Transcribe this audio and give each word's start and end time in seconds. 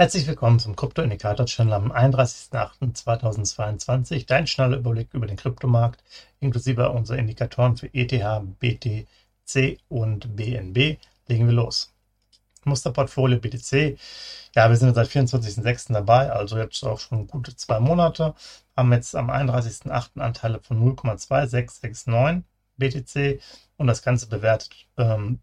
Herzlich 0.00 0.24
willkommen 0.26 0.58
zum 0.58 0.74
Krypto-Indikator-Channel 0.76 1.74
am 1.74 1.92
31.08.2022. 1.92 4.26
Dein 4.26 4.46
schneller 4.46 4.78
Überblick 4.78 5.12
über 5.12 5.26
den 5.26 5.36
Kryptomarkt, 5.36 6.02
inklusive 6.40 6.88
unserer 6.88 7.18
Indikatoren 7.18 7.76
für 7.76 7.92
ETH, 7.92 8.10
BTC 8.60 9.78
und 9.90 10.34
BNB. 10.34 10.96
Legen 11.28 11.46
wir 11.46 11.52
los. 11.52 11.92
Musterportfolio 12.64 13.40
BTC. 13.40 13.98
Ja, 14.56 14.70
wir 14.70 14.76
sind 14.78 14.94
seit 14.94 15.08
24.06. 15.08 15.92
dabei, 15.92 16.32
also 16.32 16.56
jetzt 16.56 16.82
auch 16.82 16.98
schon 16.98 17.26
gute 17.26 17.54
zwei 17.54 17.78
Monate. 17.78 18.34
Haben 18.74 18.94
jetzt 18.94 19.14
am 19.14 19.30
31.08. 19.30 20.18
Anteile 20.18 20.60
von 20.60 20.96
0,2669 20.96 22.44
BTC 22.78 23.38
und 23.76 23.86
das 23.86 24.00
Ganze 24.00 24.28
bewertet 24.28 24.86
ähm, 24.96 25.40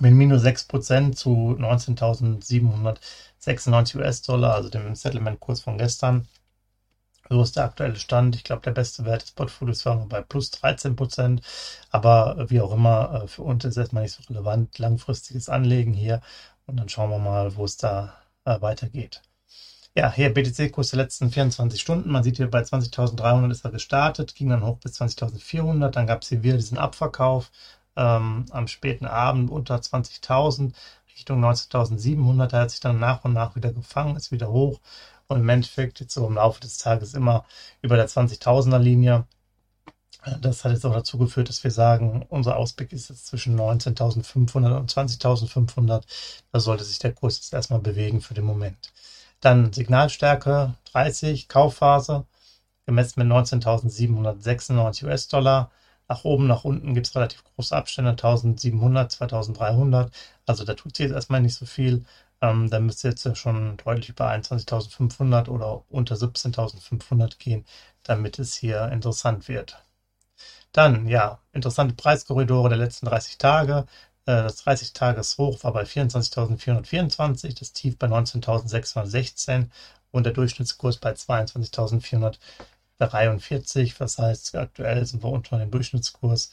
mit 0.00 0.14
minus 0.14 0.42
6% 0.42 1.14
zu 1.14 1.56
19.796 1.58 3.96
US-Dollar, 3.96 4.54
also 4.54 4.68
dem 4.68 4.94
Settlement-Kurs 4.94 5.60
von 5.60 5.78
gestern. 5.78 6.28
So 7.30 7.42
ist 7.42 7.56
der 7.56 7.64
aktuelle 7.64 7.96
Stand. 7.96 8.36
Ich 8.36 8.44
glaube, 8.44 8.62
der 8.62 8.70
beste 8.70 9.04
Wert 9.04 9.22
des 9.22 9.32
Portfolios 9.32 9.84
war 9.84 9.96
bei 10.06 10.22
plus 10.22 10.50
13%. 10.52 11.40
Aber 11.90 12.48
wie 12.48 12.60
auch 12.60 12.72
immer, 12.72 13.24
äh, 13.24 13.28
für 13.28 13.42
uns 13.42 13.64
ist 13.64 13.76
erstmal 13.76 14.04
nicht 14.04 14.14
so 14.14 14.22
relevant. 14.32 14.78
Langfristiges 14.78 15.48
Anlegen 15.48 15.92
hier. 15.92 16.20
Und 16.66 16.78
dann 16.78 16.88
schauen 16.88 17.10
wir 17.10 17.18
mal, 17.18 17.56
wo 17.56 17.64
es 17.64 17.76
da 17.76 18.14
äh, 18.44 18.60
weitergeht. 18.60 19.22
Ja, 19.94 20.12
hier 20.12 20.32
BTC-Kurs 20.32 20.90
der 20.90 20.98
letzten 20.98 21.30
24 21.30 21.80
Stunden. 21.80 22.10
Man 22.10 22.22
sieht 22.22 22.36
hier 22.36 22.50
bei 22.50 22.62
20.300 22.62 23.50
ist 23.50 23.64
er 23.64 23.72
gestartet, 23.72 24.34
ging 24.34 24.50
dann 24.50 24.64
hoch 24.64 24.78
bis 24.78 25.00
20.400. 25.00 25.90
Dann 25.90 26.06
gab 26.06 26.22
es 26.22 26.28
hier 26.28 26.42
wieder 26.42 26.56
diesen 26.56 26.78
Abverkauf 26.78 27.50
ähm, 27.98 28.46
am 28.50 28.68
späten 28.68 29.06
Abend 29.06 29.50
unter 29.50 29.76
20.000 29.76 30.72
Richtung 31.14 31.44
19.700. 31.44 32.46
Da 32.46 32.60
hat 32.60 32.70
sich 32.70 32.80
dann 32.80 33.00
nach 33.00 33.24
und 33.24 33.34
nach 33.34 33.56
wieder 33.56 33.72
gefangen, 33.72 34.16
ist 34.16 34.32
wieder 34.32 34.50
hoch 34.50 34.80
und 35.26 35.40
im 35.40 35.48
Endeffekt 35.48 36.00
jetzt 36.00 36.14
so 36.14 36.26
im 36.26 36.36
Laufe 36.36 36.60
des 36.60 36.78
Tages 36.78 37.14
immer 37.14 37.44
über 37.82 37.96
der 37.96 38.08
20.000er 38.08 38.78
Linie. 38.78 39.26
Das 40.40 40.64
hat 40.64 40.72
jetzt 40.72 40.84
auch 40.84 40.94
dazu 40.94 41.18
geführt, 41.18 41.48
dass 41.48 41.64
wir 41.64 41.70
sagen, 41.70 42.24
unser 42.28 42.56
Ausblick 42.56 42.92
ist 42.92 43.08
jetzt 43.08 43.26
zwischen 43.26 43.58
19.500 43.58 44.76
und 44.76 44.92
20.500. 44.92 46.02
Da 46.52 46.60
sollte 46.60 46.84
sich 46.84 46.98
der 46.98 47.12
Kurs 47.12 47.36
jetzt 47.36 47.52
erstmal 47.52 47.80
bewegen 47.80 48.20
für 48.20 48.34
den 48.34 48.44
Moment. 48.44 48.92
Dann 49.40 49.72
Signalstärke 49.72 50.74
30, 50.92 51.48
Kaufphase, 51.48 52.24
gemessen 52.86 53.20
mit 53.20 53.28
19.796 53.28 55.04
US-Dollar. 55.04 55.70
Nach 56.08 56.24
oben, 56.24 56.46
nach 56.46 56.64
unten 56.64 56.94
gibt 56.94 57.06
es 57.06 57.14
relativ 57.14 57.44
große 57.44 57.76
Abstände, 57.76 58.10
1700, 58.12 59.12
2300. 59.12 60.10
Also 60.46 60.64
da 60.64 60.74
tut 60.74 60.96
sich 60.96 61.04
jetzt 61.04 61.14
erstmal 61.14 61.42
nicht 61.42 61.54
so 61.54 61.66
viel. 61.66 62.04
Ähm, 62.40 62.70
da 62.70 62.80
müsste 62.80 63.08
jetzt 63.08 63.36
schon 63.36 63.76
deutlich 63.78 64.08
über 64.10 64.30
21.500 64.30 65.48
oder 65.48 65.84
unter 65.90 66.14
17.500 66.14 67.38
gehen, 67.38 67.64
damit 68.04 68.38
es 68.38 68.54
hier 68.54 68.88
interessant 68.90 69.48
wird. 69.48 69.82
Dann, 70.72 71.08
ja, 71.08 71.40
interessante 71.52 71.94
Preiskorridore 71.94 72.68
der 72.68 72.78
letzten 72.78 73.06
30 73.06 73.38
Tage. 73.38 73.86
Äh, 74.26 74.42
das 74.44 74.64
30-Tages-Hoch 74.66 75.64
war 75.64 75.72
bei 75.72 75.84
24.424, 75.84 77.58
das 77.58 77.72
Tief 77.72 77.98
bei 77.98 78.06
19.616 78.06 79.68
und 80.10 80.24
der 80.24 80.32
Durchschnittskurs 80.32 80.98
bei 80.98 81.12
22.400. 81.12 82.38
43. 83.06 83.96
Das 83.96 84.18
heißt, 84.18 84.54
aktuell 84.56 85.04
sind 85.06 85.22
wir 85.22 85.30
unter 85.30 85.58
dem 85.58 85.70
Durchschnittskurs. 85.70 86.52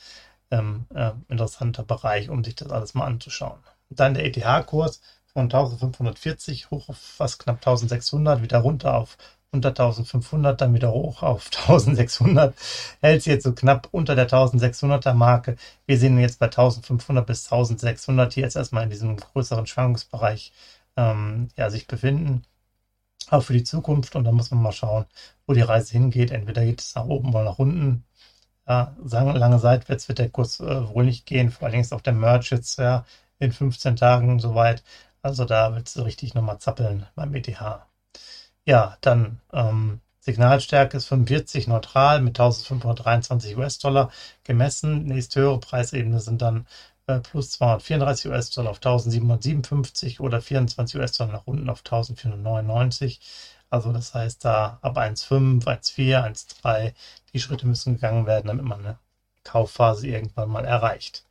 Ähm, 0.51 0.85
äh, 0.93 1.11
interessanter 1.27 1.83
Bereich, 1.83 2.29
um 2.29 2.43
sich 2.43 2.55
das 2.55 2.69
alles 2.69 2.93
mal 2.93 3.05
anzuschauen. 3.05 3.59
dann 3.89 4.13
der 4.13 4.25
ETH-Kurs 4.25 5.01
von 5.33 5.45
1540 5.45 6.69
hoch 6.71 6.89
auf 6.89 6.97
fast 6.97 7.39
knapp 7.39 7.57
1600, 7.57 8.43
wieder 8.43 8.59
runter 8.59 8.95
auf 8.95 9.17
unter 9.51 9.69
1500, 9.69 10.61
dann 10.61 10.73
wieder 10.73 10.91
hoch 10.91 11.23
auf 11.23 11.49
1600, 11.67 12.55
hält 13.01 13.23
sich 13.23 13.33
jetzt 13.33 13.43
so 13.43 13.53
knapp 13.53 13.87
unter 13.91 14.15
der 14.15 14.29
1600er 14.29 15.13
Marke. 15.13 15.57
Wir 15.87 15.97
sehen 15.97 16.19
jetzt 16.19 16.39
bei 16.39 16.45
1500 16.47 17.25
bis 17.25 17.45
1600 17.51 18.33
hier 18.33 18.43
jetzt 18.43 18.55
erstmal 18.55 18.83
in 18.83 18.89
diesem 18.91 19.17
größeren 19.17 19.65
Schwankungsbereich 19.65 20.53
ähm, 20.97 21.49
ja, 21.57 21.69
sich 21.69 21.87
befinden 21.87 22.43
auch 23.33 23.41
für 23.43 23.53
die 23.53 23.63
Zukunft. 23.63 24.15
Und 24.15 24.25
da 24.25 24.31
muss 24.31 24.51
man 24.51 24.61
mal 24.61 24.71
schauen, 24.71 25.05
wo 25.47 25.53
die 25.53 25.61
Reise 25.61 25.93
hingeht. 25.93 26.31
Entweder 26.31 26.65
geht 26.65 26.81
es 26.81 26.95
nach 26.95 27.05
oben 27.05 27.29
oder 27.29 27.43
nach 27.43 27.59
unten. 27.59 28.05
Ja, 28.67 28.95
lange 29.03 29.59
seitwärts 29.59 30.07
wird 30.07 30.19
der 30.19 30.29
Kurs 30.29 30.59
äh, 30.59 30.89
wohl 30.89 31.05
nicht 31.05 31.25
gehen. 31.25 31.51
Vor 31.51 31.65
allen 31.65 31.73
Dingen 31.73 31.83
ist 31.83 31.93
auch 31.93 32.01
der 32.01 32.13
Merch 32.13 32.51
jetzt 32.51 32.79
ja, 32.79 33.05
in 33.39 33.51
15 33.51 33.95
Tagen 33.95 34.39
soweit. 34.39 34.83
Also 35.21 35.45
da 35.45 35.75
wird 35.75 35.87
es 35.87 36.03
richtig 36.03 36.33
nochmal 36.35 36.59
zappeln 36.59 37.07
beim 37.15 37.33
ETH. 37.35 37.59
Ja, 38.65 38.97
dann 39.01 39.41
ähm, 39.53 40.01
Signalstärke 40.19 40.97
ist 40.97 41.05
45 41.05 41.67
neutral 41.67 42.21
mit 42.21 42.39
1523 42.39 43.57
US-Dollar 43.57 44.11
gemessen. 44.43 45.05
Nächste 45.05 45.41
höhere 45.41 45.59
Preisebene 45.59 46.19
sind 46.19 46.41
dann 46.41 46.65
plus 47.05 47.51
234 47.51 48.31
US-Dollar 48.31 48.71
auf 48.71 48.77
1757 48.77 50.19
oder 50.19 50.41
24 50.41 50.99
US-Dollar 50.99 51.31
nach 51.31 51.47
unten 51.47 51.69
auf 51.69 51.79
1499. 51.79 53.19
Also 53.69 53.91
das 53.91 54.13
heißt, 54.13 54.43
da 54.45 54.79
ab 54.81 54.97
1,5, 54.97 55.65
1,4, 55.65 56.23
1,3 56.23 56.93
die 57.33 57.39
Schritte 57.39 57.67
müssen 57.67 57.95
gegangen 57.95 58.25
werden, 58.25 58.47
damit 58.47 58.65
man 58.65 58.79
eine 58.79 58.97
Kaufphase 59.43 60.07
irgendwann 60.07 60.49
mal 60.49 60.65
erreicht. 60.65 61.25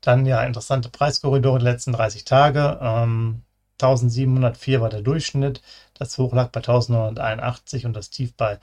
Dann 0.00 0.26
ja, 0.26 0.42
interessante 0.44 0.88
Preiskorridore 0.88 1.58
der 1.58 1.72
letzten 1.72 1.92
30 1.92 2.24
Tage. 2.24 2.78
Ähm, 2.80 3.42
1704 3.80 4.80
war 4.80 4.88
der 4.88 5.02
Durchschnitt, 5.02 5.62
das 5.94 6.18
Hoch 6.18 6.32
lag 6.32 6.50
bei 6.50 6.58
1981 6.60 7.86
und 7.86 7.94
das 7.94 8.10
Tief 8.10 8.34
bei 8.36 8.58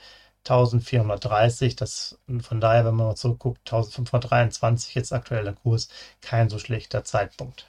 1430. 0.50 1.76
Das, 1.76 2.18
von 2.40 2.60
daher, 2.60 2.84
wenn 2.84 2.94
man 2.94 3.08
mal 3.08 3.16
zurückguckt, 3.16 3.60
1523 3.66 4.94
jetzt 4.94 5.12
aktueller 5.12 5.52
Kurs, 5.52 5.88
kein 6.22 6.48
so 6.48 6.58
schlechter 6.58 7.04
Zeitpunkt. 7.04 7.66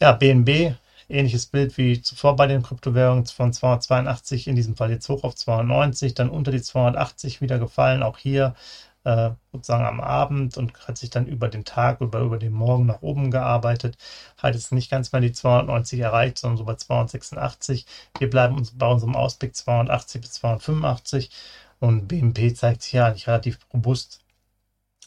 Ja, 0.00 0.12
BNB, 0.12 0.74
ähnliches 1.08 1.46
Bild 1.46 1.76
wie 1.78 2.00
zuvor 2.02 2.36
bei 2.36 2.46
den 2.46 2.62
Kryptowährungen 2.62 3.26
von 3.26 3.52
282, 3.52 4.46
in 4.46 4.56
diesem 4.56 4.76
Fall 4.76 4.90
jetzt 4.90 5.08
hoch 5.08 5.24
auf 5.24 5.34
290, 5.34 6.14
dann 6.14 6.30
unter 6.30 6.50
die 6.50 6.62
280 6.62 7.40
wieder 7.40 7.58
gefallen, 7.58 8.02
auch 8.02 8.18
hier 8.18 8.54
äh, 9.04 9.30
sozusagen 9.52 9.84
am 9.84 10.00
Abend 10.00 10.56
und 10.56 10.86
hat 10.86 10.98
sich 10.98 11.10
dann 11.10 11.26
über 11.26 11.48
den 11.48 11.64
Tag 11.64 12.00
oder 12.00 12.20
über 12.20 12.38
den 12.38 12.52
Morgen 12.52 12.86
nach 12.86 13.02
oben 13.02 13.30
gearbeitet. 13.30 13.96
Hat 14.38 14.54
jetzt 14.54 14.72
nicht 14.72 14.90
ganz 14.90 15.12
mehr 15.12 15.20
die 15.20 15.32
290 15.32 16.00
erreicht, 16.00 16.38
sondern 16.38 16.58
so 16.58 16.64
bei 16.64 16.76
286. 16.76 17.86
Wir 18.18 18.30
bleiben 18.30 18.56
uns 18.56 18.72
bei 18.76 18.86
unserem 18.86 19.16
Ausblick 19.16 19.56
280 19.56 20.20
bis 20.20 20.32
285 20.34 21.30
und 21.82 22.06
BMP 22.06 22.54
zeigt 22.56 22.82
sich 22.82 22.92
ja 22.92 23.06
eigentlich 23.06 23.26
relativ 23.26 23.58
robust 23.74 24.20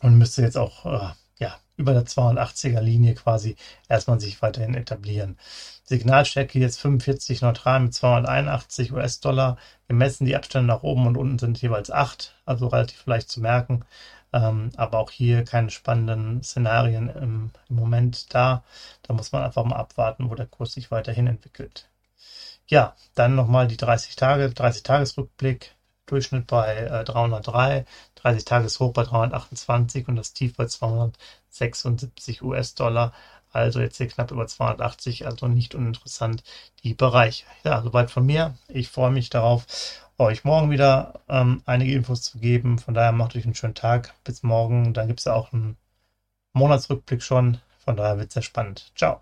und 0.01 0.17
müsste 0.17 0.41
jetzt 0.41 0.57
auch 0.57 0.85
äh, 0.85 1.13
ja, 1.39 1.55
über 1.77 1.93
der 1.93 2.05
280er 2.05 2.81
Linie 2.81 3.15
quasi 3.15 3.55
erstmal 3.87 4.19
sich 4.19 4.41
weiterhin 4.41 4.75
etablieren. 4.75 5.37
Signalstärke 5.85 6.59
jetzt 6.59 6.81
45 6.81 7.41
neutral 7.41 7.79
mit 7.79 7.93
281 7.93 8.91
US-Dollar. 8.91 9.57
Gemessen 9.87 10.25
die 10.25 10.35
Abstände 10.35 10.67
nach 10.67 10.83
oben 10.83 11.07
und 11.07 11.15
unten 11.15 11.39
sind 11.39 11.61
jeweils 11.61 11.91
8, 11.91 12.35
also 12.45 12.67
relativ 12.67 13.05
leicht 13.05 13.29
zu 13.29 13.39
merken. 13.39 13.85
Ähm, 14.33 14.71
aber 14.75 14.99
auch 14.99 15.11
hier 15.11 15.45
keine 15.45 15.69
spannenden 15.69 16.43
Szenarien 16.43 17.07
im, 17.07 17.51
im 17.69 17.75
Moment 17.77 18.33
da. 18.33 18.65
Da 19.03 19.13
muss 19.13 19.31
man 19.31 19.43
einfach 19.43 19.63
mal 19.63 19.77
abwarten, 19.77 20.29
wo 20.29 20.35
der 20.35 20.47
Kurs 20.47 20.73
sich 20.73 20.91
weiterhin 20.91 21.27
entwickelt. 21.27 21.87
Ja, 22.67 22.95
dann 23.13 23.35
nochmal 23.35 23.67
die 23.67 23.77
30 23.77 24.17
Tage, 24.17 24.49
30 24.49 24.83
Tagesrückblick. 24.83 25.75
Durchschnitt 26.05 26.47
bei 26.47 26.75
äh, 26.75 27.03
303, 27.03 27.85
30 28.15 28.45
Tageshoch 28.45 28.93
bei 28.93 29.03
328 29.03 30.07
und 30.07 30.15
das 30.15 30.33
Tief 30.33 30.55
bei 30.55 30.65
276 30.65 32.41
US-Dollar. 32.41 33.13
Also 33.51 33.79
jetzt 33.79 33.97
hier 33.97 34.07
knapp 34.07 34.31
über 34.31 34.47
280, 34.47 35.25
also 35.25 35.47
nicht 35.47 35.75
uninteressant 35.75 36.43
die 36.83 36.93
Bereiche. 36.93 37.45
Ja, 37.63 37.81
soweit 37.81 38.11
von 38.11 38.25
mir. 38.25 38.55
Ich 38.67 38.89
freue 38.89 39.11
mich 39.11 39.29
darauf, 39.29 39.65
euch 40.17 40.43
morgen 40.43 40.71
wieder 40.71 41.21
ähm, 41.29 41.61
einige 41.65 41.93
Infos 41.93 42.21
zu 42.21 42.39
geben. 42.39 42.79
Von 42.79 42.93
daher 42.93 43.11
macht 43.11 43.35
euch 43.35 43.45
einen 43.45 43.55
schönen 43.55 43.75
Tag. 43.75 44.13
Bis 44.23 44.43
morgen. 44.43 44.93
Dann 44.93 45.07
gibt 45.07 45.19
es 45.19 45.25
ja 45.25 45.33
auch 45.33 45.53
einen 45.53 45.77
Monatsrückblick 46.53 47.21
schon. 47.21 47.59
Von 47.83 47.97
daher 47.97 48.17
wird 48.17 48.29
es 48.29 48.33
sehr 48.33 48.43
spannend. 48.43 48.91
Ciao. 48.95 49.19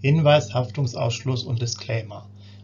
Hinweis, 0.00 0.54
Haftungsausschluss 0.54 1.44
und 1.44 1.60
Disclaimer. 1.60 2.29